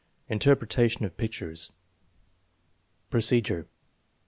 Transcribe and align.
Interpretation 0.29 1.05
of 1.05 1.15
pictures 1.15 1.71
Procedure. 3.11 3.67